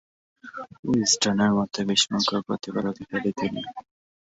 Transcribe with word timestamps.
উইজডেনের 0.87 1.51
মতে, 1.57 1.79
বিস্ময়কর 1.89 2.39
প্রতিভার 2.47 2.83
অধিকারী 2.91 3.31
তিনি। 3.39 3.61